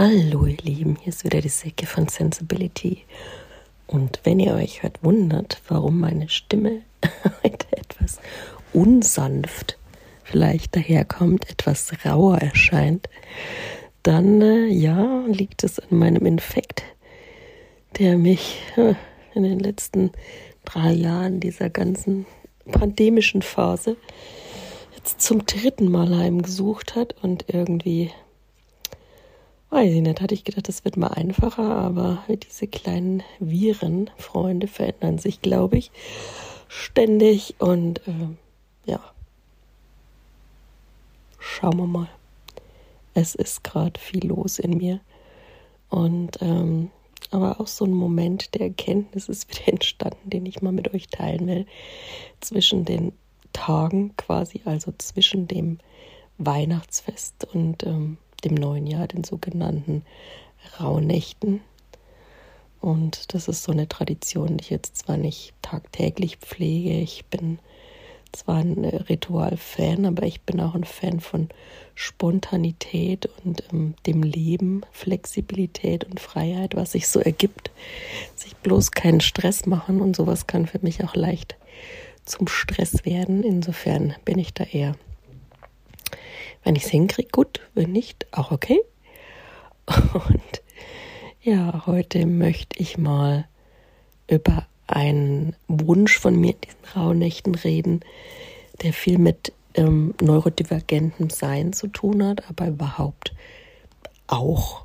[0.00, 3.02] Hallo ihr Lieben, hier ist wieder die Säcke von Sensibility.
[3.88, 6.82] Und wenn ihr euch heute wundert, warum meine Stimme
[7.42, 8.20] heute etwas
[8.72, 9.76] unsanft
[10.22, 13.08] vielleicht daherkommt, etwas rauer erscheint,
[14.04, 16.84] dann äh, ja, liegt es an meinem Infekt,
[17.98, 18.94] der mich äh,
[19.34, 20.12] in den letzten
[20.64, 22.24] drei Jahren dieser ganzen
[22.70, 23.96] pandemischen Phase
[24.94, 28.12] jetzt zum dritten Mal heimgesucht hat und irgendwie
[29.70, 35.18] Weiß ich nicht, hatte ich gedacht, das wird mal einfacher, aber diese kleinen Virenfreunde verändern
[35.18, 35.90] sich, glaube ich,
[36.68, 38.28] ständig und äh,
[38.86, 39.00] ja.
[41.38, 42.08] Schauen wir mal.
[43.12, 45.00] Es ist gerade viel los in mir.
[45.90, 46.90] Und ähm,
[47.30, 51.08] aber auch so ein Moment der Erkenntnis ist wieder entstanden, den ich mal mit euch
[51.08, 51.66] teilen will.
[52.40, 53.12] Zwischen den
[53.52, 55.78] Tagen quasi, also zwischen dem
[56.38, 60.02] Weihnachtsfest und ähm, dem neuen Jahr, den sogenannten
[60.80, 61.60] Rauhnächten.
[62.80, 67.58] Und das ist so eine Tradition, die ich jetzt zwar nicht tagtäglich pflege, ich bin
[68.32, 71.48] zwar ein Ritual-Fan, aber ich bin auch ein Fan von
[71.94, 77.70] Spontanität und ähm, dem Leben, Flexibilität und Freiheit, was sich so ergibt.
[78.34, 81.56] Sich bloß keinen Stress machen und sowas kann für mich auch leicht
[82.24, 83.42] zum Stress werden.
[83.42, 84.94] Insofern bin ich da eher
[86.68, 87.60] wenn ich es hinkriege, gut.
[87.72, 88.78] Wenn nicht, auch okay.
[89.86, 90.62] Und
[91.40, 93.48] ja, heute möchte ich mal
[94.28, 98.00] über einen Wunsch von mir in diesen Rauhnächten reden,
[98.82, 103.34] der viel mit ähm, neurodivergentem Sein zu tun hat, aber überhaupt
[104.26, 104.84] auch,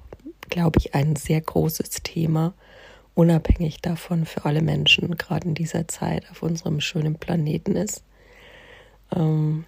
[0.49, 2.53] glaube ich, ein sehr großes Thema,
[3.13, 8.05] unabhängig davon für alle Menschen, gerade in dieser Zeit auf unserem schönen Planeten ist.
[9.13, 9.65] Ähm,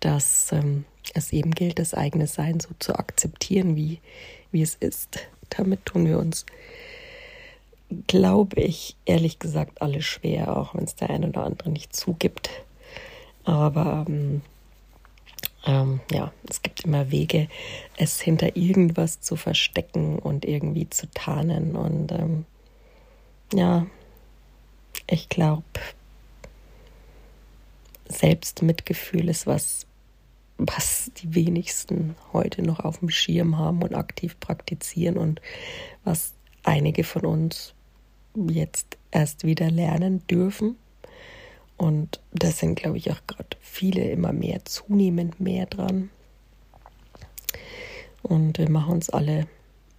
[0.00, 0.84] dass ähm,
[1.14, 4.00] es eben gilt, das eigene Sein so zu akzeptieren, wie,
[4.52, 5.20] wie es ist.
[5.50, 6.44] Damit tun wir uns,
[8.06, 12.50] glaube ich, ehrlich gesagt, alle schwer, auch wenn es der eine oder andere nicht zugibt.
[13.44, 14.42] Aber ähm,
[15.66, 17.48] ähm, ja, es gibt immer Wege,
[17.96, 21.76] es hinter irgendwas zu verstecken und irgendwie zu tarnen.
[21.76, 22.44] Und ähm,
[23.52, 23.86] ja,
[25.08, 25.64] ich glaube,
[28.08, 29.86] Selbstmitgefühl ist was,
[30.58, 35.40] was die wenigsten heute noch auf dem Schirm haben und aktiv praktizieren und
[36.04, 36.32] was
[36.62, 37.74] einige von uns
[38.48, 40.76] jetzt erst wieder lernen dürfen.
[41.76, 46.10] Und das sind, glaube ich, auch gerade viele immer mehr, zunehmend mehr dran.
[48.22, 49.46] Und wir machen uns alle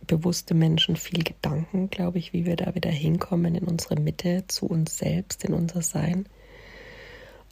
[0.08, 4.68] bewusste Menschen viel Gedanken, glaube ich, wie wir da wieder hinkommen in unsere Mitte, zu
[4.68, 6.28] uns selbst, in unser Sein.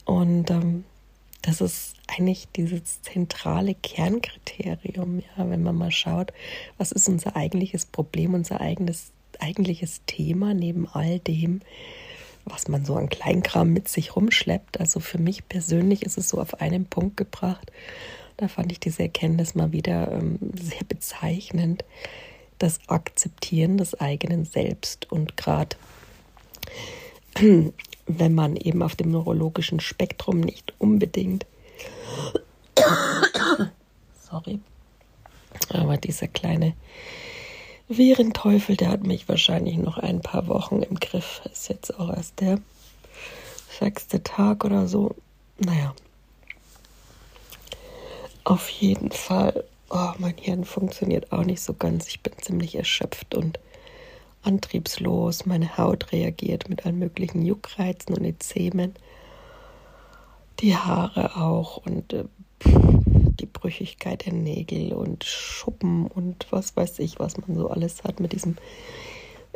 [0.06, 0.84] Und ähm,
[1.44, 6.32] das ist eigentlich dieses zentrale Kernkriterium, ja, wenn man mal schaut,
[6.78, 11.60] was ist unser eigentliches Problem, unser eigenes, eigentliches Thema neben all dem,
[12.46, 14.80] was man so an Kleinkram mit sich rumschleppt.
[14.80, 17.72] Also für mich persönlich ist es so auf einen Punkt gebracht.
[18.38, 21.84] Da fand ich diese Erkenntnis mal wieder ähm, sehr bezeichnend.
[22.58, 25.76] Das Akzeptieren des eigenen Selbst und gerade
[28.06, 31.46] wenn man eben auf dem neurologischen Spektrum nicht unbedingt,
[34.30, 34.60] sorry,
[35.70, 36.74] aber dieser kleine
[37.88, 41.42] Virenteufel, der hat mich wahrscheinlich noch ein paar Wochen im Griff.
[41.52, 42.60] Ist jetzt auch erst der
[43.80, 45.16] sechste Tag oder so.
[45.60, 45.94] Naja.
[48.44, 49.64] Auf jeden Fall.
[49.90, 52.08] Oh, mein Hirn funktioniert auch nicht so ganz.
[52.08, 53.60] Ich bin ziemlich erschöpft und
[54.44, 58.94] antriebslos, meine Haut reagiert mit allen möglichen Juckreizen und Ezemen,
[60.60, 62.26] die Haare auch und äh,
[62.66, 68.20] die Brüchigkeit der Nägel und Schuppen und was weiß ich, was man so alles hat
[68.20, 68.56] mit diesem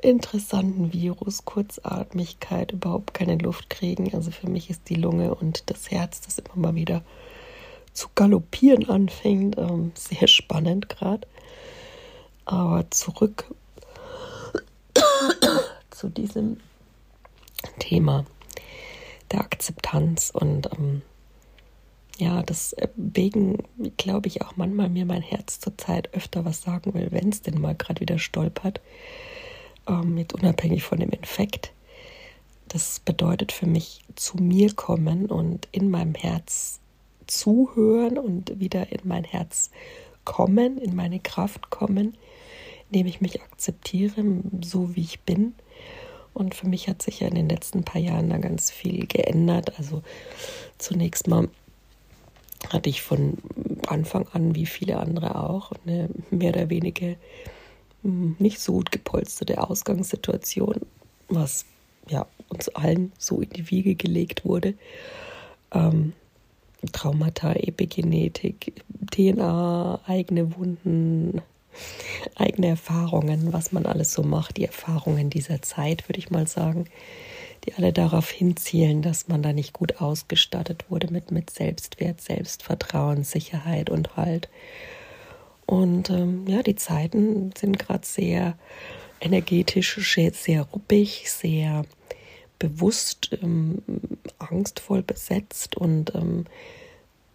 [0.01, 4.13] interessanten Virus, Kurzatmigkeit, überhaupt keine Luft kriegen.
[4.13, 7.03] Also für mich ist die Lunge und das Herz, das immer mal wieder
[7.93, 11.27] zu galoppieren anfängt, ähm, sehr spannend gerade.
[12.45, 13.45] Aber zurück
[15.97, 16.57] zu diesem
[17.79, 18.25] Thema
[19.31, 21.01] der Akzeptanz und ähm,
[22.19, 23.63] ja, deswegen
[23.97, 27.59] glaube ich auch manchmal mir mein Herz zurzeit öfter was sagen will, wenn es denn
[27.59, 28.79] mal gerade wieder stolpert,
[29.87, 31.73] ähm, jetzt unabhängig von dem Infekt.
[32.67, 36.79] Das bedeutet für mich zu mir kommen und in meinem Herz
[37.27, 39.71] zuhören und wieder in mein Herz
[40.25, 42.17] kommen, in meine Kraft kommen,
[42.89, 44.23] indem ich mich akzeptiere,
[44.61, 45.53] so wie ich bin.
[46.37, 49.79] Und für mich hat sich ja in den letzten paar Jahren da ganz viel geändert.
[49.79, 50.03] Also
[50.77, 51.49] zunächst mal
[52.69, 53.39] hatte ich von
[53.87, 57.15] Anfang an, wie viele andere auch, eine mehr oder weniger
[58.03, 60.81] hm, nicht so gut gepolsterte Ausgangssituation,
[61.27, 61.65] was
[62.07, 64.75] ja uns allen so in die Wiege gelegt wurde.
[65.71, 66.13] Ähm,
[66.91, 68.73] Traumata, Epigenetik,
[69.09, 71.41] DNA, eigene Wunden,
[72.35, 76.85] eigene Erfahrungen, was man alles so macht, die Erfahrungen dieser Zeit, würde ich mal sagen,
[77.65, 83.23] die alle darauf hinzielen, dass man da nicht gut ausgestattet wurde mit, mit Selbstwert, Selbstvertrauen,
[83.23, 84.49] Sicherheit und Halt.
[85.65, 88.57] Und ähm, ja, die Zeiten sind gerade sehr
[89.19, 91.83] energetisch, sehr, sehr ruppig, sehr
[92.59, 93.81] bewusst, ähm,
[94.39, 96.45] angstvoll besetzt und ähm,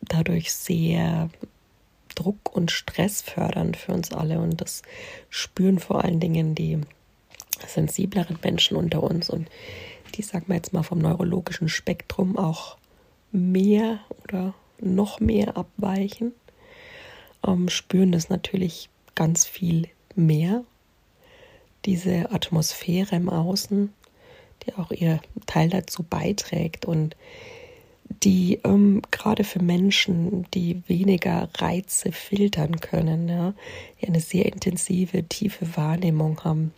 [0.00, 1.31] dadurch sehr
[2.14, 4.38] Druck und Stress fördernd für uns alle.
[4.38, 4.82] Und das
[5.31, 6.81] spüren vor allen Dingen die
[7.67, 9.49] sensibleren Menschen unter uns und
[10.14, 12.76] die, sagen wir jetzt mal, vom neurologischen Spektrum auch
[13.31, 16.32] mehr oder noch mehr abweichen,
[17.47, 20.65] ähm, spüren das natürlich ganz viel mehr.
[21.85, 23.93] Diese Atmosphäre im Außen,
[24.65, 27.17] die auch ihr Teil dazu beiträgt und
[28.22, 33.54] die ähm, gerade für Menschen, die weniger Reize filtern können, ja,
[34.00, 36.72] die eine sehr intensive, tiefe Wahrnehmung haben,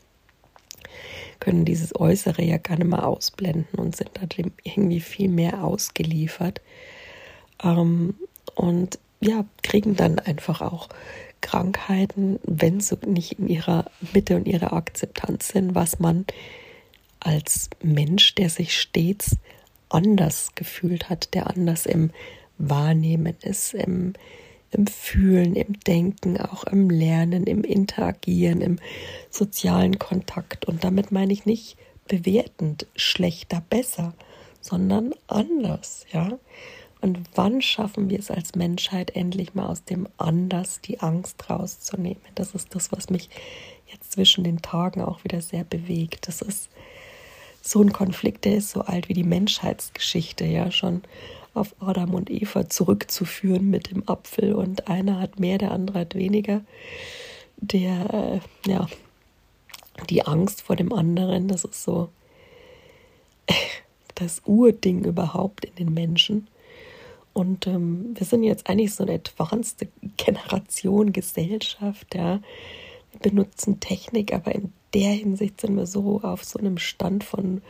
[1.41, 6.61] können dieses Äußere ja nicht mehr ausblenden und sind dem irgendwie viel mehr ausgeliefert.
[7.63, 8.15] Ähm,
[8.55, 10.89] und ja, kriegen dann einfach auch
[11.41, 16.25] Krankheiten, wenn sie nicht in ihrer Mitte und ihrer Akzeptanz sind, was man
[17.21, 19.37] als Mensch, der sich stets
[19.95, 22.11] anders gefühlt hat, der anders im
[22.59, 24.15] Wahrnehmen ist, im,
[24.71, 28.79] im Fühlen, im Denken, auch im Lernen, im Interagieren, im
[29.31, 30.67] sozialen Kontakt.
[30.67, 31.77] Und damit meine ich nicht
[32.09, 34.15] bewertend, schlechter, besser,
[34.61, 36.39] sondern anders, ja.
[37.01, 42.23] Und wann schaffen wir es als Menschheit endlich mal aus dem Anders die Angst rauszunehmen?
[42.35, 43.29] Das ist das, was mich
[43.93, 46.29] jetzt zwischen den Tagen auch wieder sehr bewegt.
[46.29, 46.71] Das ist
[47.67, 51.03] so ein Konflikt, der ist so alt wie die Menschheitsgeschichte, ja, schon
[51.55, 56.15] auf Adam und Eva zurückzuführen mit dem Apfel und einer hat mehr, der andere hat
[56.15, 56.61] weniger.
[57.57, 58.87] Der, äh, ja,
[60.11, 62.11] die Angst vor dem anderen, das ist so
[64.15, 66.49] das Urding überhaupt in den Menschen.
[67.33, 72.41] Und ähm, wir sind jetzt eigentlich so eine advanced Generation, Gesellschaft, ja.
[73.13, 77.63] Wir benutzen Technik, aber in der Hinsicht sind wir so auf so einem Stand von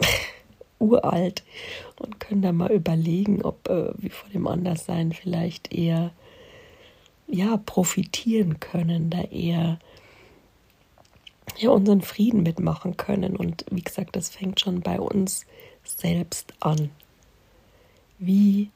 [0.78, 1.42] uralt
[1.98, 6.12] und können da mal überlegen, ob äh, wir von dem Anderssein vielleicht eher
[7.26, 9.78] ja profitieren können, da eher
[11.58, 13.36] ja unseren Frieden mitmachen können.
[13.36, 15.44] Und wie gesagt, das fängt schon bei uns
[15.84, 16.90] selbst an.
[18.18, 18.70] Wie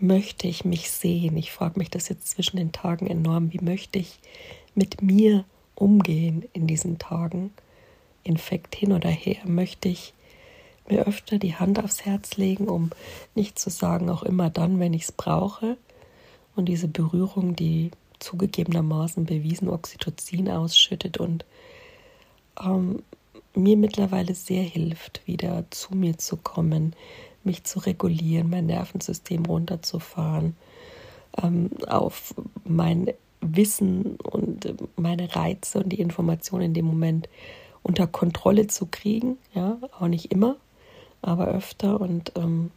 [0.00, 1.36] möchte ich mich sehen?
[1.36, 3.52] Ich frage mich das jetzt zwischen den Tagen enorm.
[3.52, 4.18] Wie möchte ich
[4.74, 5.44] mit mir
[5.74, 7.52] umgehen in diesen Tagen?
[8.22, 10.14] Infekt hin oder her, möchte ich
[10.88, 12.90] mir öfter die Hand aufs Herz legen, um
[13.34, 15.76] nicht zu sagen, auch immer dann, wenn ich es brauche.
[16.56, 21.44] Und diese Berührung, die zugegebenermaßen bewiesen Oxytocin ausschüttet und
[22.62, 23.02] ähm,
[23.54, 26.94] mir mittlerweile sehr hilft, wieder zu mir zu kommen,
[27.44, 30.56] mich zu regulieren, mein Nervensystem runterzufahren,
[31.42, 32.34] ähm, auf
[32.64, 33.10] mein
[33.44, 37.28] Wissen und meine Reize und die Informationen in dem Moment
[37.82, 39.38] unter Kontrolle zu kriegen.
[39.54, 40.56] Ja, auch nicht immer,
[41.22, 42.00] aber öfter.
[42.00, 42.70] Und ähm,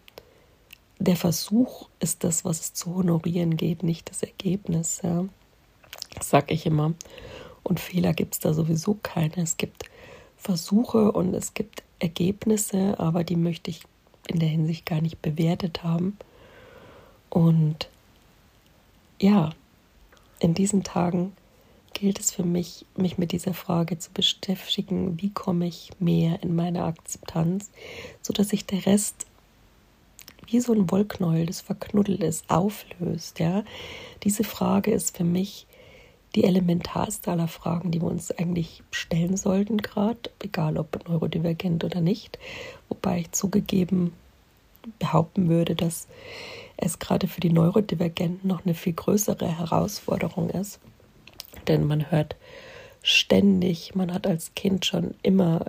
[1.00, 5.02] der Versuch ist das, was es zu honorieren geht, nicht das Ergebnis.
[5.04, 5.26] Ja.
[6.16, 6.94] Das sage ich immer.
[7.64, 9.38] Und Fehler gibt es da sowieso keine.
[9.38, 9.86] Es gibt
[10.38, 13.82] Versuche und es gibt Ergebnisse, aber die möchte ich
[14.28, 16.18] in der Hinsicht gar nicht bewertet haben.
[17.30, 17.90] Und
[19.20, 19.52] ja,
[20.40, 21.34] in diesen Tagen
[21.94, 26.56] gilt es für mich, mich mit dieser Frage zu beschäftigen, wie komme ich mehr in
[26.56, 27.72] meine Akzeptanz,
[28.22, 29.26] sodass sich der Rest
[30.46, 33.40] wie so ein Wollknäuel, das verknuddelt ist, auflöst.
[33.40, 33.64] Ja?
[34.24, 35.66] Diese Frage ist für mich
[36.36, 42.00] die elementarste aller Fragen, die wir uns eigentlich stellen sollten, gerade, egal ob neurodivergent oder
[42.00, 42.38] nicht.
[42.90, 44.14] Wobei ich zugegeben
[45.00, 46.08] behaupten würde, dass
[46.78, 50.80] es gerade für die Neurodivergenten noch eine viel größere Herausforderung ist.
[51.68, 52.36] Denn man hört
[53.02, 55.66] ständig, man hat als Kind schon immer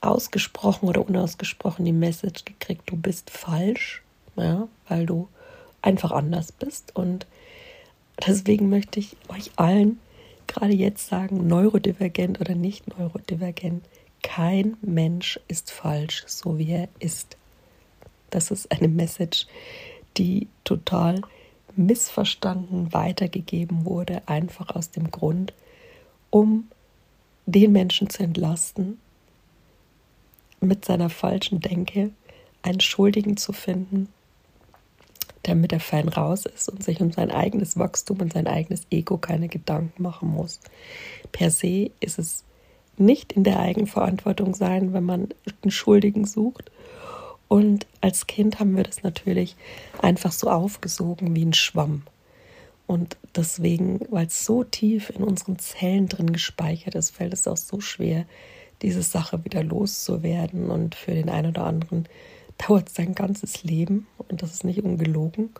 [0.00, 4.02] ausgesprochen oder unausgesprochen die Message gekriegt, du bist falsch,
[4.36, 5.28] ja, weil du
[5.82, 6.94] einfach anders bist.
[6.96, 7.26] Und
[8.26, 9.98] deswegen möchte ich euch allen
[10.46, 13.84] gerade jetzt sagen, neurodivergent oder nicht neurodivergent,
[14.22, 17.36] kein Mensch ist falsch, so wie er ist.
[18.34, 19.46] Das ist eine Message,
[20.16, 21.20] die total
[21.76, 25.52] missverstanden weitergegeben wurde, einfach aus dem Grund,
[26.30, 26.68] um
[27.46, 28.98] den Menschen zu entlasten,
[30.60, 32.10] mit seiner falschen Denke
[32.62, 34.08] einen Schuldigen zu finden,
[35.44, 39.16] damit er fein raus ist und sich um sein eigenes Wachstum und sein eigenes Ego
[39.16, 40.58] keine Gedanken machen muss.
[41.30, 42.42] Per se ist es
[42.96, 45.28] nicht in der Eigenverantwortung sein, wenn man
[45.62, 46.72] einen Schuldigen sucht.
[47.54, 49.54] Und als Kind haben wir das natürlich
[50.02, 52.02] einfach so aufgesogen wie ein Schwamm.
[52.88, 57.56] Und deswegen, weil es so tief in unseren Zellen drin gespeichert ist, fällt es auch
[57.56, 58.26] so schwer,
[58.82, 60.68] diese Sache wieder loszuwerden.
[60.68, 62.08] Und für den einen oder anderen
[62.58, 65.50] dauert sein ganzes Leben, und das ist nicht ungelogen,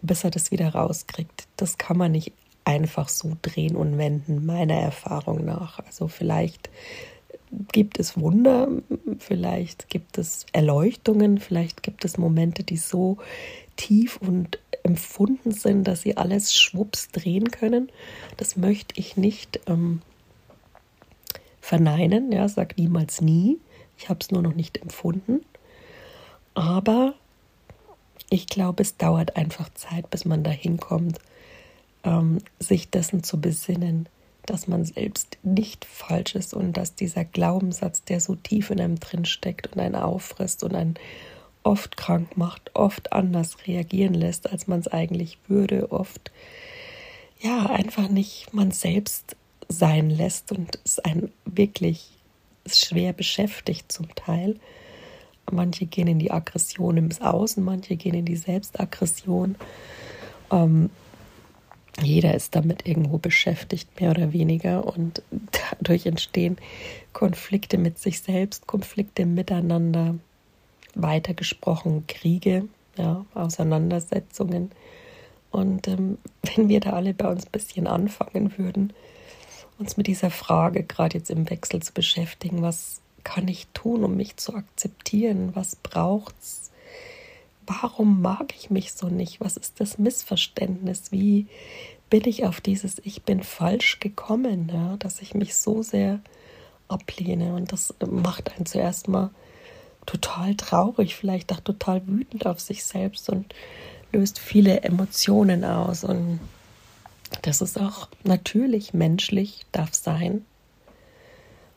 [0.00, 1.48] bis er das wieder rauskriegt.
[1.58, 2.32] Das kann man nicht
[2.64, 5.80] einfach so drehen und wenden, meiner Erfahrung nach.
[5.80, 6.70] Also vielleicht
[7.72, 8.68] gibt es Wunder,
[9.18, 13.18] vielleicht gibt es Erleuchtungen, vielleicht gibt es Momente, die so
[13.76, 17.90] tief und empfunden sind, dass sie alles schwupps drehen können.
[18.36, 20.02] Das möchte ich nicht ähm,
[21.60, 23.58] verneinen, ja, sag niemals nie.
[23.98, 25.40] Ich habe es nur noch nicht empfunden.
[26.54, 27.14] Aber
[28.30, 31.18] ich glaube, es dauert einfach Zeit, bis man dahin kommt,
[32.04, 34.08] ähm, sich dessen zu besinnen,
[34.46, 39.00] dass man selbst nicht falsch ist und dass dieser Glaubenssatz, der so tief in einem
[39.00, 40.94] drin steckt und einen auffrisst und einen
[41.62, 46.30] oft krank macht, oft anders reagieren lässt, als man es eigentlich würde, oft
[47.40, 49.36] ja einfach nicht man selbst
[49.68, 52.10] sein lässt und es einen wirklich
[52.66, 54.56] schwer beschäftigt zum Teil.
[55.50, 59.56] Manche gehen in die Aggression ins Außen, manche gehen in die Selbstaggression.
[60.50, 60.90] Ähm,
[62.04, 64.86] jeder ist damit irgendwo beschäftigt, mehr oder weniger.
[64.86, 65.22] Und
[65.72, 66.56] dadurch entstehen
[67.12, 70.14] Konflikte mit sich selbst, Konflikte miteinander,
[70.94, 72.66] weitergesprochen Kriege,
[72.96, 74.70] ja, Auseinandersetzungen.
[75.50, 76.18] Und ähm,
[76.54, 78.92] wenn wir da alle bei uns ein bisschen anfangen würden,
[79.78, 84.16] uns mit dieser Frage gerade jetzt im Wechsel zu beschäftigen, was kann ich tun, um
[84.16, 85.50] mich zu akzeptieren?
[85.54, 86.70] Was braucht's?
[87.70, 89.40] Warum mag ich mich so nicht?
[89.40, 91.12] Was ist das Missverständnis?
[91.12, 91.46] Wie
[92.08, 96.18] bin ich auf dieses Ich bin falsch gekommen, ja, dass ich mich so sehr
[96.88, 97.54] ablehne?
[97.54, 99.30] Und das macht einen zuerst mal
[100.04, 103.54] total traurig, vielleicht auch total wütend auf sich selbst und
[104.10, 106.02] löst viele Emotionen aus.
[106.02, 106.40] Und
[107.42, 110.44] das ist auch natürlich menschlich, darf sein.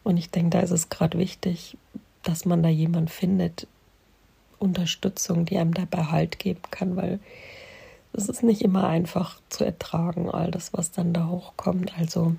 [0.03, 1.77] Und ich denke, da ist es gerade wichtig,
[2.23, 3.67] dass man da jemand findet,
[4.63, 7.19] Unterstützung, die einem dabei Halt geben kann, weil
[8.13, 11.97] es ist nicht immer einfach zu ertragen, all das, was dann da hochkommt.
[11.97, 12.35] Also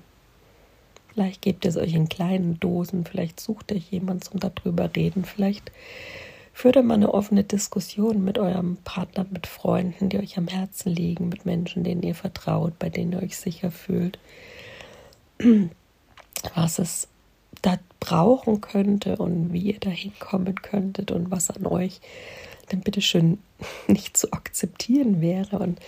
[1.13, 5.71] vielleicht gebt es euch in kleinen Dosen, vielleicht sucht euch jemand zum darüber reden, vielleicht
[6.53, 10.89] führt ihr mal eine offene Diskussion mit eurem Partner, mit Freunden, die euch am Herzen
[10.89, 14.17] liegen, mit Menschen, denen ihr vertraut, bei denen ihr euch sicher fühlt.
[16.55, 17.09] Was es
[17.65, 21.99] da brauchen könnte und wie ihr da hinkommen könntet und was an euch
[22.69, 23.39] dann bitteschön
[23.87, 25.57] nicht zu akzeptieren wäre.
[25.57, 25.79] Und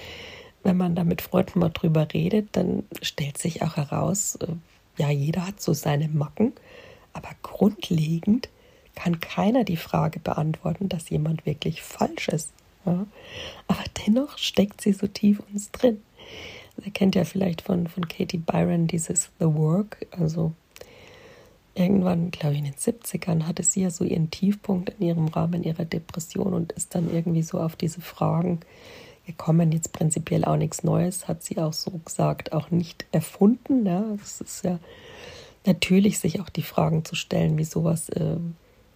[0.64, 4.48] wenn man da mit Freunden mal drüber redet, dann stellt sich auch heraus, äh,
[4.98, 6.54] ja, jeder hat so seine Macken,
[7.14, 8.50] aber grundlegend
[8.96, 12.52] kann keiner die Frage beantworten, dass jemand wirklich falsch ist.
[12.88, 13.06] Ja?
[13.68, 16.02] Aber dennoch steckt sie so tief uns drin.
[16.84, 20.54] Ihr kennt ja vielleicht von, von Katie Byron dieses The Work, also
[21.78, 25.64] irgendwann, glaube ich, in den 70ern hatte sie ja so ihren Tiefpunkt in ihrem Rahmen
[25.64, 28.60] ihrer Depression und ist dann irgendwie so auf diese Fragen
[29.26, 29.72] gekommen.
[29.72, 33.86] Jetzt prinzipiell auch nichts Neues, hat sie auch so gesagt, auch nicht erfunden.
[33.86, 34.04] Ja.
[34.24, 34.80] Es ist ja
[35.66, 38.38] natürlich, sich auch die Fragen zu stellen, wie sowas, äh,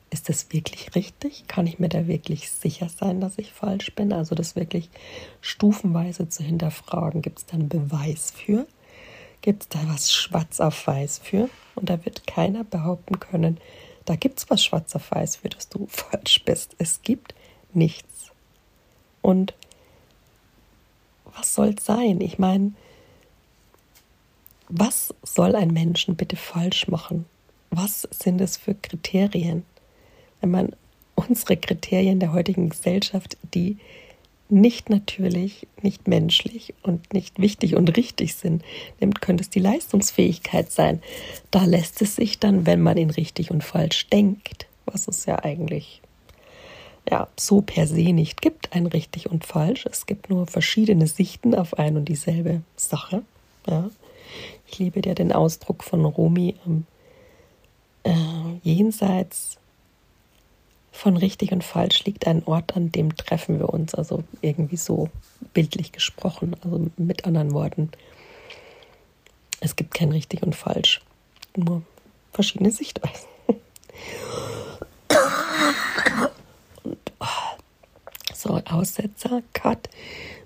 [0.09, 1.45] ist das wirklich richtig?
[1.47, 4.11] Kann ich mir da wirklich sicher sein, dass ich falsch bin?
[4.11, 4.89] Also das wirklich
[5.39, 7.21] stufenweise zu hinterfragen.
[7.21, 8.67] Gibt es da einen Beweis für?
[9.41, 11.49] Gibt es da was schwarz auf weiß für?
[11.75, 13.57] Und da wird keiner behaupten können,
[14.05, 16.75] da gibt es was schwarz auf weiß für, dass du falsch bist.
[16.77, 17.33] Es gibt
[17.73, 18.31] nichts.
[19.21, 19.53] Und
[21.35, 22.21] was soll es sein?
[22.21, 22.73] Ich meine,
[24.67, 27.25] was soll ein Menschen bitte falsch machen?
[27.69, 29.63] Was sind es für Kriterien?
[30.39, 30.75] Wenn man
[31.15, 33.77] unsere Kriterien der heutigen Gesellschaft, die
[34.51, 38.63] nicht natürlich, nicht menschlich und nicht wichtig und richtig sind,
[38.99, 41.01] nimmt, könnte es die Leistungsfähigkeit sein.
[41.49, 45.43] Da lässt es sich dann, wenn man in richtig und falsch denkt, was es ja
[45.43, 46.01] eigentlich
[47.09, 49.85] ja, so per se nicht gibt, ein richtig und falsch.
[49.89, 53.23] Es gibt nur verschiedene Sichten auf ein und dieselbe Sache.
[53.67, 53.89] Ja.
[54.67, 56.85] Ich liebe ja den Ausdruck von Romy, ähm,
[58.03, 58.13] äh,
[58.63, 59.57] jenseits
[61.01, 63.95] von richtig und falsch liegt ein Ort, an dem treffen wir uns.
[63.95, 65.09] Also irgendwie so
[65.51, 67.89] bildlich gesprochen, also mit anderen Worten.
[69.61, 71.01] Es gibt kein richtig und falsch,
[71.55, 71.81] nur
[72.31, 73.27] verschiedene Sichtweisen.
[76.83, 77.25] Und, oh,
[78.35, 79.89] so, Aussetzer, Cut.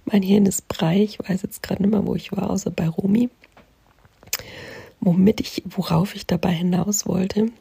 [0.05, 1.01] Mein Hirn ist brei.
[1.01, 3.29] Ich weiß jetzt gerade nicht mehr, wo ich war, außer bei Romy.
[5.01, 7.51] Womit ich, worauf ich dabei hinaus wollte.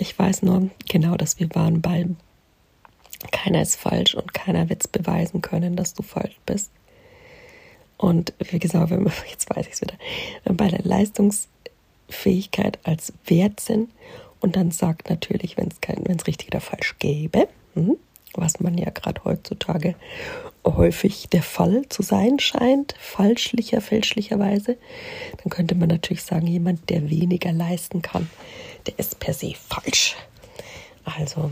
[0.00, 2.06] Ich weiß nur genau, dass wir waren bei
[3.32, 6.70] keiner ist falsch und keiner wird es beweisen können, dass du falsch bist.
[7.98, 9.96] Und wie gesagt, wenn wir, jetzt weiß ich es wieder,
[10.44, 13.90] wenn bei der Leistungsfähigkeit als Wert sind
[14.40, 17.98] und dann sagt natürlich, wenn es richtig oder falsch gäbe, hm,
[18.32, 19.96] was man ja gerade heutzutage
[20.64, 24.78] häufig der Fall zu sein scheint, falschlicher, fälschlicherweise,
[25.42, 28.30] dann könnte man natürlich sagen, jemand, der weniger leisten kann,
[28.86, 30.16] der ist per se falsch.
[31.04, 31.50] Also,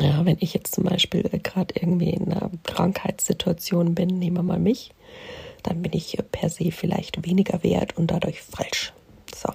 [0.00, 4.58] ja, wenn ich jetzt zum Beispiel gerade irgendwie in einer Krankheitssituation bin, nehmen wir mal
[4.58, 4.92] mich,
[5.62, 8.92] dann bin ich per se vielleicht weniger wert und dadurch falsch.
[9.34, 9.50] So.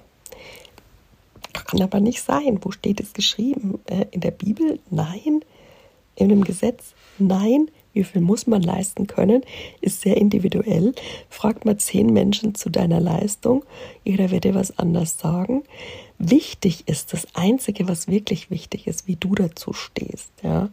[1.52, 2.58] Kann aber nicht sein.
[2.62, 3.80] Wo steht es geschrieben?
[3.86, 4.80] Äh, in der Bibel?
[4.90, 5.40] Nein
[6.16, 6.94] in dem Gesetz?
[7.18, 7.70] Nein.
[7.92, 9.42] Wie viel muss man leisten können?
[9.80, 10.94] Ist sehr individuell.
[11.28, 13.64] Fragt mal zehn Menschen zu deiner Leistung.
[14.02, 15.62] Jeder wird dir was anders sagen.
[16.18, 20.30] Wichtig ist das Einzige, was wirklich wichtig ist, wie du dazu stehst.
[20.42, 20.70] Ja?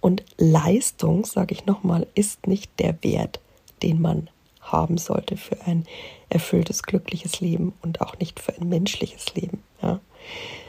[0.00, 3.40] Und Leistung, sage ich nochmal, ist nicht der Wert,
[3.82, 4.28] den man
[4.60, 5.84] haben sollte für ein
[6.28, 9.62] erfülltes, glückliches Leben und auch nicht für ein menschliches Leben.
[9.82, 10.00] Ja?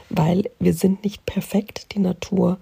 [0.08, 1.94] Weil wir sind nicht perfekt.
[1.94, 2.58] Die Natur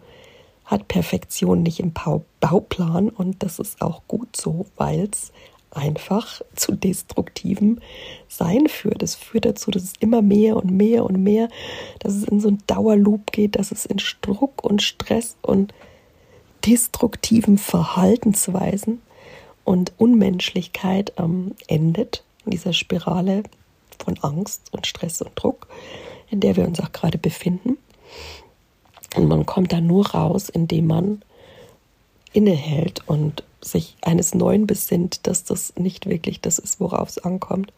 [0.65, 1.93] hat Perfektion nicht im
[2.41, 5.33] Bauplan und das ist auch gut so, weil es
[5.77, 7.81] einfach zu destruktivem
[8.29, 9.03] Sein führt.
[9.03, 11.49] Es führt dazu, dass es immer mehr und mehr und mehr,
[12.01, 15.75] dass es in so einen Dauerloop geht, dass es in Druck und Stress und
[16.65, 19.01] destruktiven Verhaltensweisen
[19.65, 23.43] und Unmenschlichkeit ähm, endet, in dieser Spirale
[23.99, 25.67] von Angst und Stress und Druck,
[26.31, 27.79] in der wir uns auch gerade befinden.
[29.17, 31.23] Und man kommt da nur raus, indem man
[32.33, 37.73] innehält und sich eines Neuen besinnt, dass das nicht wirklich das ist, worauf es ankommt.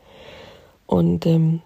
[0.87, 1.63] Und ähm,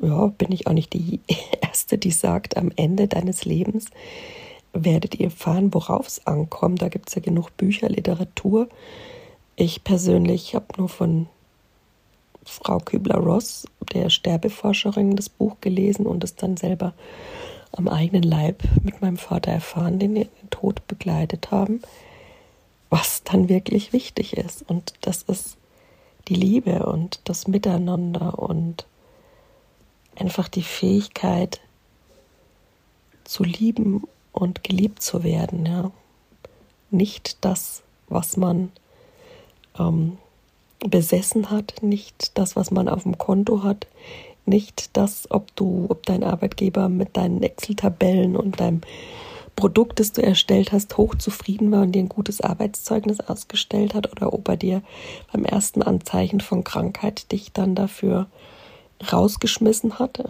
[0.00, 1.20] ja, bin ich auch nicht die
[1.60, 3.86] Erste, die sagt, am Ende deines Lebens
[4.72, 6.82] werdet ihr erfahren, worauf es ankommt.
[6.82, 8.68] Da gibt es ja genug Bücher, Literatur.
[9.56, 11.26] Ich persönlich habe nur von
[12.44, 16.94] Frau Kübler-Ross, der Sterbeforscherin, das Buch gelesen und es dann selber
[17.72, 21.82] am eigenen Leib mit meinem Vater erfahren, den den Tod begleitet haben,
[22.92, 24.68] was dann wirklich wichtig ist.
[24.68, 25.56] Und das ist
[26.28, 28.84] die Liebe und das Miteinander und
[30.14, 31.62] einfach die Fähigkeit
[33.24, 35.64] zu lieben und geliebt zu werden.
[35.64, 35.90] Ja.
[36.90, 38.70] Nicht das, was man
[39.78, 40.18] ähm,
[40.80, 43.86] besessen hat, nicht das, was man auf dem Konto hat,
[44.44, 48.82] nicht das, ob du, ob dein Arbeitgeber mit deinen Excel-Tabellen und deinem
[49.56, 54.32] Produkt, das du erstellt hast, hochzufrieden war und dir ein gutes Arbeitszeugnis ausgestellt hat oder
[54.32, 54.82] ob er dir
[55.32, 58.26] beim ersten Anzeichen von Krankheit dich dann dafür
[59.12, 60.24] rausgeschmissen hat.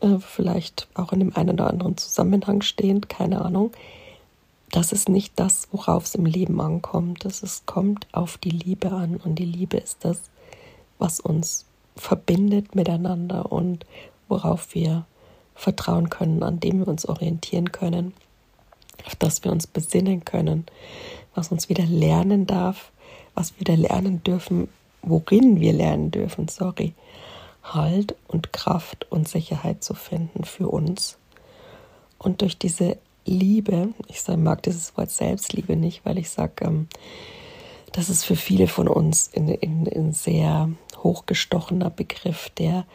[0.00, 3.72] Äh, vielleicht auch in dem einen oder anderen Zusammenhang stehend, keine Ahnung.
[4.70, 7.24] Das ist nicht das, worauf es im Leben ankommt.
[7.24, 10.20] Es kommt auf die Liebe an und die Liebe ist das,
[10.98, 11.64] was uns
[11.96, 13.86] verbindet miteinander und
[14.28, 15.04] worauf wir
[15.58, 18.14] vertrauen können, an dem wir uns orientieren können,
[19.04, 20.66] auf das wir uns besinnen können,
[21.34, 22.92] was uns wieder lernen darf,
[23.34, 24.68] was wir wieder lernen dürfen,
[25.02, 26.94] worin wir lernen dürfen, sorry,
[27.62, 31.18] Halt und Kraft und Sicherheit zu finden für uns.
[32.18, 36.88] Und durch diese Liebe, ich mag dieses Wort Selbstliebe nicht, weil ich sage, ähm,
[37.92, 40.70] das ist für viele von uns in, in, in sehr
[41.02, 42.86] hochgestochener Begriff, der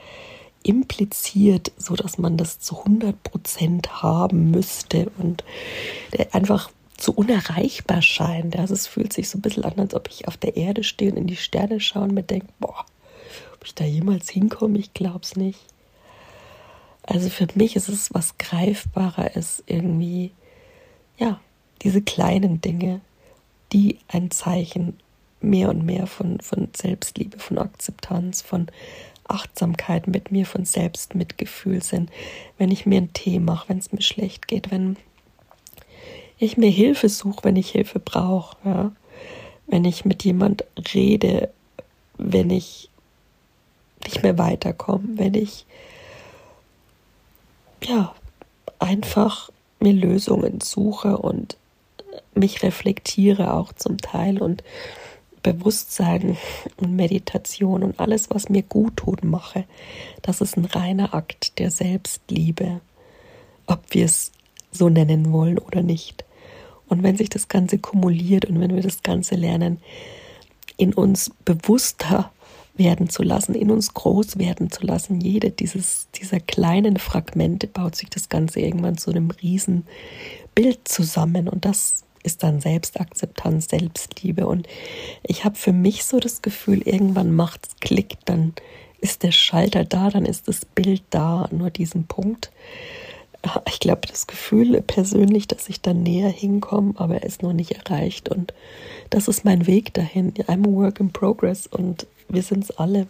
[0.64, 5.44] impliziert, so dass man das zu 100 Prozent haben müsste und
[6.18, 8.58] der einfach zu unerreichbar scheint.
[8.58, 11.12] Also es fühlt sich so ein bisschen an, als ob ich auf der Erde stehe
[11.12, 12.86] und in die Sterne schaue und mir denke, boah,
[13.54, 15.60] ob ich da jemals hinkomme, ich glaube es nicht.
[17.04, 20.32] Also für mich ist es was greifbarer ist irgendwie,
[21.18, 21.42] ja,
[21.82, 23.02] diese kleinen Dinge,
[23.74, 24.98] die ein Zeichen
[25.42, 28.68] mehr und mehr von, von Selbstliebe, von Akzeptanz, von
[29.28, 32.10] Achtsamkeit mit mir, von Selbstmitgefühl sind.
[32.58, 34.98] Wenn ich mir einen Tee mache, wenn es mir schlecht geht, wenn
[36.38, 38.92] ich mir Hilfe suche, wenn ich Hilfe brauche, ja?
[39.68, 41.50] wenn ich mit jemand rede,
[42.18, 42.90] wenn ich
[44.04, 45.66] nicht mehr weiterkomme, wenn ich
[47.84, 48.14] ja
[48.80, 51.58] einfach mir Lösungen suche und
[52.36, 54.64] mich reflektiere auch zum Teil und
[55.44, 56.38] Bewusstsein
[56.78, 59.66] und Meditation und alles, was mir gut tut, mache,
[60.22, 62.82] das ist ein reiner Akt der Selbstliebe,
[63.68, 64.32] ob wir es
[64.72, 66.26] so nennen wollen oder nicht.
[66.88, 69.80] Und wenn sich das Ganze kumuliert und wenn wir das Ganze lernen,
[70.78, 72.32] in uns bewusster
[72.76, 77.96] werden zu lassen, in uns groß werden zu lassen, jede dieses, dieser kleinen Fragmente baut
[77.96, 79.86] sich das Ganze irgendwann zu einem riesen
[80.56, 84.68] Bild zusammen und das ist dann Selbstakzeptanz, Selbstliebe und
[85.24, 88.54] ich habe für mich so das Gefühl, irgendwann macht es Klick, dann
[89.00, 92.52] ist der Schalter da, dann ist das Bild da, nur diesen Punkt.
[93.68, 97.72] Ich glaube, das Gefühl persönlich, dass ich da näher hinkomme, aber er ist noch nicht
[97.72, 98.54] erreicht und
[99.10, 100.34] das ist mein Weg dahin.
[100.34, 103.08] I'm a work in progress und wir sind es alle.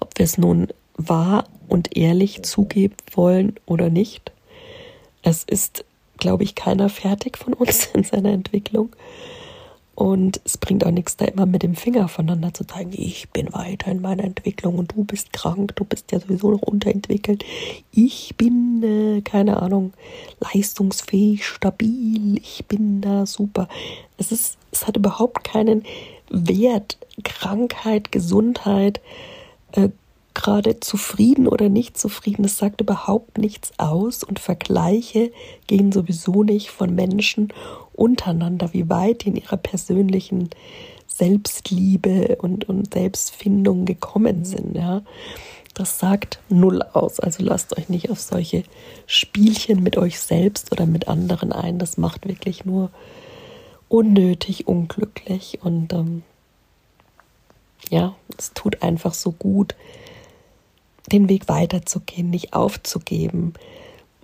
[0.00, 4.32] Ob wir es nun wahr und ehrlich zugeben wollen oder nicht.
[5.22, 5.84] Es ist
[6.18, 8.90] glaube ich, keiner fertig von uns in seiner Entwicklung.
[9.96, 13.50] Und es bringt auch nichts, da immer mit dem Finger voneinander zu zeigen, ich bin
[13.54, 17.46] weiter in meiner Entwicklung und du bist krank, du bist ja sowieso noch unterentwickelt.
[17.92, 19.94] Ich bin, äh, keine Ahnung,
[20.40, 23.68] leistungsfähig, stabil, ich bin da super.
[24.18, 25.82] Es, ist, es hat überhaupt keinen
[26.28, 26.98] Wert.
[27.24, 29.00] Krankheit, Gesundheit,
[29.72, 29.88] äh,
[30.36, 35.32] gerade zufrieden oder nicht zufrieden, das sagt überhaupt nichts aus und Vergleiche
[35.66, 37.52] gehen sowieso nicht von Menschen
[37.94, 40.50] untereinander, wie weit die in ihrer persönlichen
[41.06, 44.76] Selbstliebe und, und Selbstfindung gekommen sind.
[44.76, 45.02] Ja.
[45.72, 47.18] Das sagt null aus.
[47.18, 48.62] Also lasst euch nicht auf solche
[49.06, 51.78] Spielchen mit euch selbst oder mit anderen ein.
[51.78, 52.90] Das macht wirklich nur
[53.88, 56.22] unnötig unglücklich und ähm,
[57.88, 59.74] ja, es tut einfach so gut,
[61.12, 63.54] den Weg weiterzugehen, nicht aufzugeben.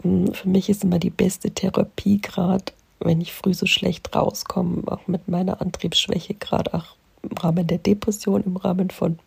[0.03, 2.65] Hm, für mich ist immer die beste Therapie gerade,
[3.01, 7.79] wenn ich früh so schlecht rauskomme, auch mit meiner Antriebsschwäche, gerade auch im Rahmen der
[7.79, 9.19] Depression, im Rahmen von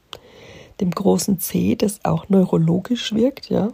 [0.81, 3.71] dem großen C, das auch neurologisch wirkt, ja.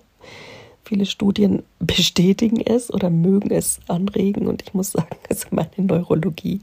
[0.83, 6.61] Viele Studien bestätigen es oder mögen es anregen und ich muss sagen, also meine Neurologie,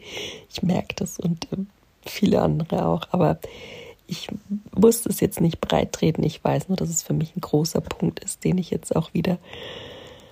[0.50, 1.56] ich merke das und äh,
[2.04, 3.38] viele andere auch, aber
[4.08, 4.28] ich
[4.74, 6.22] muss es jetzt nicht breit treten.
[6.24, 9.12] Ich weiß nur, dass es für mich ein großer Punkt ist, den ich jetzt auch
[9.14, 9.38] wieder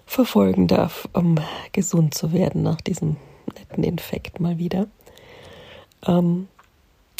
[0.06, 1.36] verfolgen darf, um
[1.72, 3.16] gesund zu werden nach diesem
[3.54, 4.86] netten Infekt mal wieder.
[6.06, 6.48] Ähm,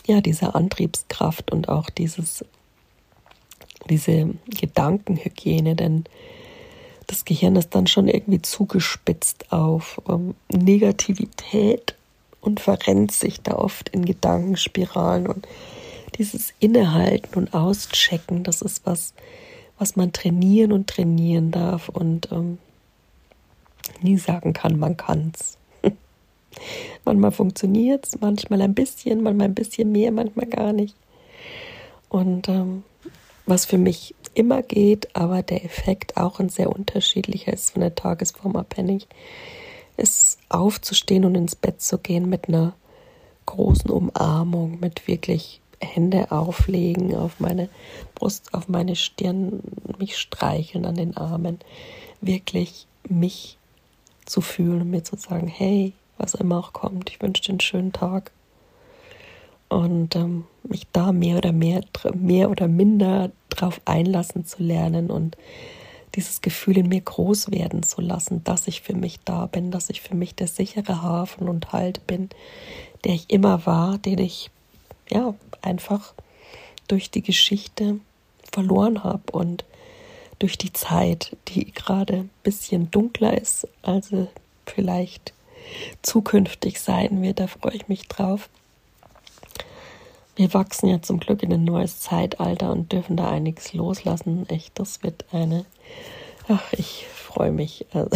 [0.07, 2.45] ja, diese Antriebskraft und auch dieses,
[3.91, 6.05] diese Gedankenhygiene, denn
[7.07, 11.97] das Gehirn ist dann schon irgendwie zugespitzt auf ähm, Negativität
[12.41, 15.47] und verrennt sich da oft in Gedankenspiralen und
[16.19, 19.15] dieses Innehalten und Auschecken, das ist was,
[19.79, 22.59] was man trainieren und trainieren darf und ähm,
[24.01, 25.59] nie sagen kann, man kann's.
[27.05, 30.97] manchmal funktioniert es, manchmal ein bisschen, manchmal ein bisschen mehr, manchmal gar nicht.
[32.09, 32.85] Und ähm,
[33.47, 37.95] was für mich immer geht, aber der Effekt auch ein sehr unterschiedlicher ist von der
[37.95, 39.07] Tagesform abhängig,
[39.97, 42.75] ist aufzustehen und ins Bett zu gehen mit einer
[43.47, 47.69] großen Umarmung, mit wirklich Hände auflegen auf meine
[48.15, 49.61] Brust, auf meine Stirn,
[49.99, 51.59] mich streicheln an den Armen,
[52.21, 53.59] wirklich mich
[54.27, 57.93] zu fühlen mir zu sagen, hey, was immer auch kommt, ich wünsche dir einen schönen
[57.93, 58.33] Tag.
[59.69, 61.81] Und ähm, mich da mehr oder mehr,
[62.15, 65.37] mehr oder minder drauf einlassen zu lernen und
[66.15, 69.91] dieses Gefühl in mir groß werden zu lassen, dass ich für mich da bin, dass
[69.91, 72.31] ich für mich der sichere Hafen und Halt bin,
[73.05, 74.51] der ich immer war, den ich
[75.11, 76.15] ja, einfach
[76.89, 78.01] durch die Geschichte
[78.53, 79.65] verloren habe und
[80.39, 84.13] durch die Zeit, die gerade ein bisschen dunkler ist, als
[84.67, 85.33] vielleicht
[86.03, 87.41] zukünftig sein wird.
[87.41, 88.49] Da freue ich mich drauf.
[90.37, 94.47] Wir wachsen ja zum Glück in ein neues Zeitalter und dürfen da einiges loslassen.
[94.51, 95.65] Echt, das wird eine.
[96.49, 97.87] Ach, ich freue mich.
[97.93, 98.11] Also,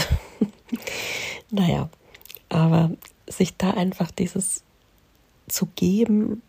[1.50, 1.88] naja,
[2.50, 2.90] aber
[3.26, 4.62] sich da einfach dieses
[5.48, 6.42] zu geben,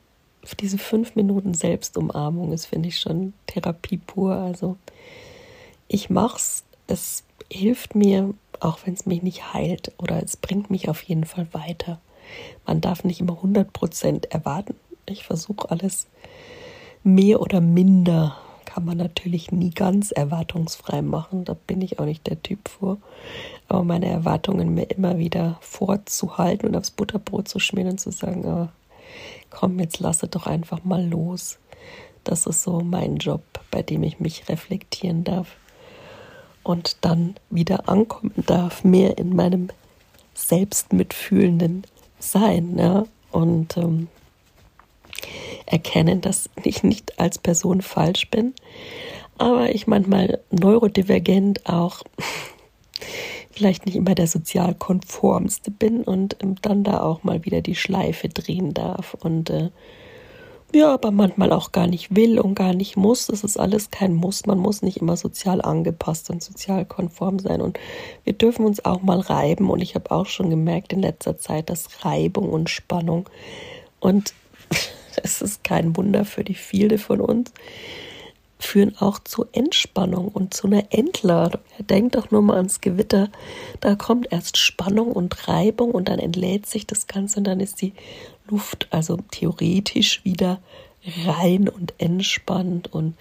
[0.60, 4.36] diese fünf Minuten Selbstumarmung ist, finde ich, schon Therapie pur.
[4.36, 4.77] Also
[5.88, 10.89] ich mach's, es hilft mir, auch wenn es mich nicht heilt oder es bringt mich
[10.89, 11.99] auf jeden Fall weiter.
[12.65, 14.75] Man darf nicht immer 100% erwarten.
[15.06, 16.08] Ich versuche alles
[17.04, 18.38] mehr oder minder.
[18.65, 21.43] Kann man natürlich nie ganz erwartungsfrei machen.
[21.43, 22.97] Da bin ich auch nicht der Typ vor.
[23.67, 28.45] Aber meine Erwartungen mir immer wieder vorzuhalten und aufs Butterbrot zu schmieren und zu sagen,
[28.45, 28.69] oh,
[29.52, 31.60] komm, jetzt lasse doch einfach mal los.
[32.24, 35.56] Das ist so mein Job, bei dem ich mich reflektieren darf
[36.64, 39.70] und dann wieder ankommen darf, mehr in meinem
[40.34, 41.84] selbstmitfühlenden
[42.20, 42.78] Sein.
[42.78, 43.06] Ja?
[43.32, 44.08] Und ähm,
[45.66, 48.54] erkennen, dass ich nicht als Person falsch bin,
[49.38, 52.04] aber ich manchmal neurodivergent auch
[53.52, 58.30] vielleicht nicht immer der sozial konformste bin und dann da auch mal wieder die Schleife
[58.30, 59.70] drehen darf und äh,
[60.74, 63.28] ja, aber manchmal auch gar nicht will und gar nicht muss.
[63.28, 64.46] Das ist alles kein Muss.
[64.46, 67.60] Man muss nicht immer sozial angepasst und sozial konform sein.
[67.60, 67.78] Und
[68.24, 69.70] wir dürfen uns auch mal reiben.
[69.70, 73.28] Und ich habe auch schon gemerkt in letzter Zeit, dass Reibung und Spannung
[74.02, 74.34] und
[75.24, 77.54] es ist kein Wunder für die viele von uns,
[78.63, 81.62] führen auch zu Entspannung und zu einer Entladung.
[81.80, 83.30] Denkt doch nur mal ans Gewitter.
[83.80, 87.82] Da kommt erst Spannung und Reibung und dann entlädt sich das Ganze und dann ist
[87.82, 87.93] die
[88.47, 90.60] Luft also theoretisch wieder
[91.26, 93.15] rein und entspannt und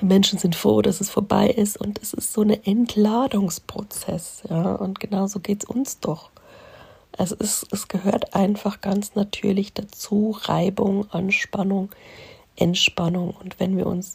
[0.00, 4.74] die Menschen sind froh, dass es vorbei ist und es ist so ein Entladungsprozess, ja,
[4.74, 6.30] und genauso geht es uns doch.
[7.16, 11.90] Es, ist, es gehört einfach ganz natürlich dazu, Reibung, Anspannung,
[12.56, 13.34] Entspannung.
[13.40, 14.14] Und wenn wir uns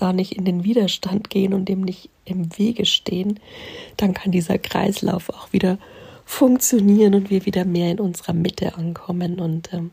[0.00, 3.40] da nicht in den Widerstand gehen und dem nicht im Wege stehen,
[3.96, 5.78] dann kann dieser Kreislauf auch wieder
[6.24, 9.40] funktionieren und wir wieder mehr in unserer Mitte ankommen.
[9.40, 9.90] Und ähm,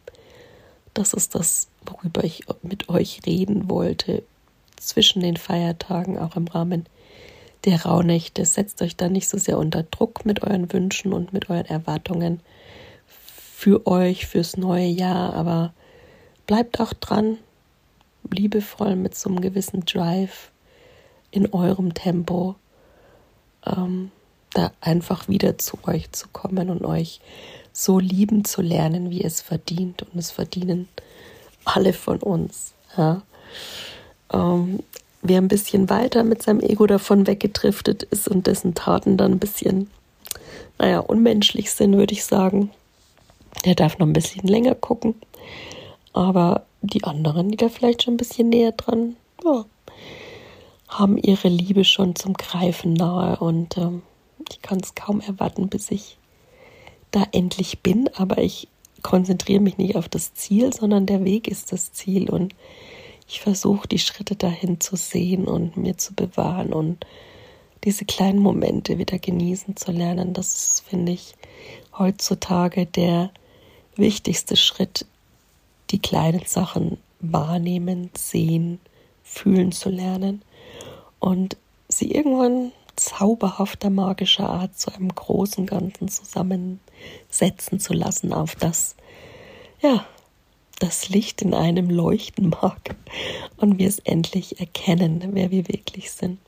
[0.93, 4.23] das ist das, worüber ich mit euch reden wollte
[4.75, 6.85] zwischen den Feiertagen, auch im Rahmen
[7.65, 8.45] der Rauhnächte.
[8.45, 12.41] Setzt euch da nicht so sehr unter Druck mit euren Wünschen und mit euren Erwartungen
[13.07, 15.73] für euch, fürs neue Jahr, aber
[16.45, 17.39] bleibt auch dran,
[18.31, 20.51] liebevoll mit so einem gewissen Drive
[21.31, 22.55] in eurem Tempo.
[23.65, 24.11] Ähm,
[24.53, 27.19] da einfach wieder zu euch zu kommen und euch
[27.73, 30.03] so lieben zu lernen, wie es verdient.
[30.03, 30.87] Und es verdienen
[31.65, 32.73] alle von uns.
[32.97, 33.21] Ja.
[34.33, 34.79] Ähm,
[35.21, 39.39] wer ein bisschen weiter mit seinem Ego davon weggedriftet ist und dessen Taten dann ein
[39.39, 39.89] bisschen,
[40.79, 42.71] naja, unmenschlich sind, würde ich sagen,
[43.65, 45.15] der darf noch ein bisschen länger gucken.
[46.17, 49.65] Aber die anderen, die da vielleicht schon ein bisschen näher dran, ja,
[50.87, 54.01] haben ihre Liebe schon zum Greifen nahe und ähm,
[54.49, 56.17] ich kann es kaum erwarten, bis ich
[57.11, 58.67] da endlich bin, aber ich
[59.03, 62.55] konzentriere mich nicht auf das Ziel, sondern der Weg ist das Ziel und
[63.27, 67.05] ich versuche die Schritte dahin zu sehen und mir zu bewahren und
[67.83, 70.33] diese kleinen Momente wieder genießen zu lernen.
[70.33, 71.35] Das finde ich
[71.95, 73.29] heutzutage der
[73.95, 75.05] wichtigste Schritt,
[75.89, 78.79] die kleinen Sachen wahrnehmen, sehen,
[79.23, 80.41] fühlen zu lernen
[81.19, 88.95] und sie irgendwann zauberhafter magischer Art zu einem großen Ganzen zusammensetzen zu lassen, auf das,
[89.81, 90.05] ja,
[90.79, 92.95] das Licht in einem leuchten mag
[93.57, 96.39] und wir es endlich erkennen, wer wir wirklich sind.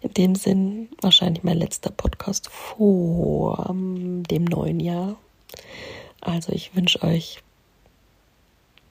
[0.00, 5.16] In dem Sinn wahrscheinlich mein letzter Podcast vor dem neuen Jahr.
[6.20, 7.42] Also ich wünsche euch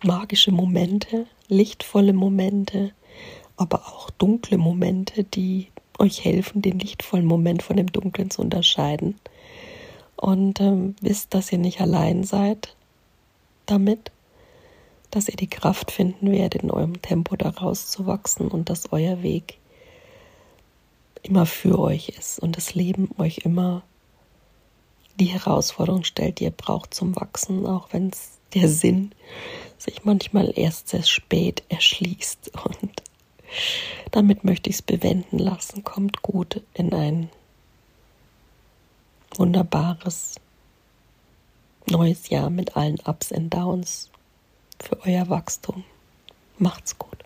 [0.03, 2.91] magische Momente, lichtvolle Momente,
[3.57, 9.19] aber auch dunkle Momente, die euch helfen, den lichtvollen Moment von dem dunklen zu unterscheiden.
[10.15, 12.75] Und ähm, wisst, dass ihr nicht allein seid
[13.65, 14.11] damit,
[15.11, 19.23] dass ihr die Kraft finden werdet, in eurem Tempo daraus zu wachsen und dass euer
[19.23, 19.57] Weg
[21.23, 23.83] immer für euch ist und das Leben euch immer
[25.19, 29.11] die Herausforderung stellt, die ihr braucht zum Wachsen, auch wenn es der Sinn
[29.77, 33.03] sich manchmal erst sehr spät erschließt und
[34.11, 35.83] damit möchte ich es bewenden lassen.
[35.83, 37.29] Kommt gut in ein
[39.35, 40.35] wunderbares
[41.87, 44.09] neues Jahr mit allen Ups und Downs
[44.79, 45.83] für euer Wachstum.
[46.57, 47.17] Macht's gut.